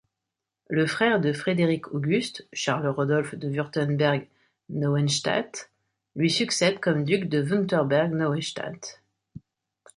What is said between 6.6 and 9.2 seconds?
comme duc de Wurtemberg-Neuenstadt.